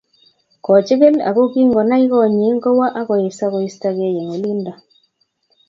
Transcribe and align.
Kochigil 0.65 1.15
ako 1.29 1.41
kingonai 1.53 2.05
konyi 2.11 2.47
kowo 2.63 2.85
akoesio 2.99 3.47
koistokei 3.53 4.17
eng 4.19 4.31
olindo 4.35 4.73